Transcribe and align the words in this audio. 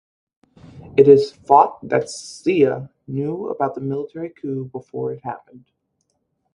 It 0.97 1.07
is 1.07 1.31
thought 1.31 1.87
that 1.87 2.09
Zia 2.09 2.89
knew 3.05 3.49
about 3.49 3.75
the 3.75 3.81
military 3.81 4.31
coup 4.31 4.65
before 4.65 5.13
it 5.13 5.21
happened. 5.23 5.65